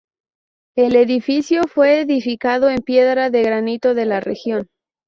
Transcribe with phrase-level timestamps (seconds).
[0.75, 4.65] El edificio fue edificado en piedra de granito de la región.